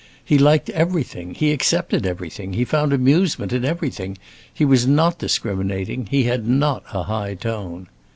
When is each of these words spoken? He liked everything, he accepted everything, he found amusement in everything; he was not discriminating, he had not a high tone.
He 0.25 0.39
liked 0.39 0.71
everything, 0.71 1.35
he 1.35 1.51
accepted 1.51 2.07
everything, 2.07 2.53
he 2.53 2.65
found 2.65 2.91
amusement 2.91 3.53
in 3.53 3.63
everything; 3.63 4.17
he 4.51 4.65
was 4.65 4.87
not 4.87 5.19
discriminating, 5.19 6.07
he 6.07 6.23
had 6.23 6.47
not 6.47 6.83
a 6.91 7.03
high 7.03 7.35
tone. 7.35 7.85